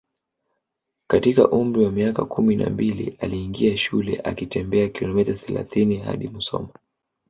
[1.07, 6.69] katika umri wa miaka kumi na mbili aliingia shule akitembea kilomita thelathini hadi Musoma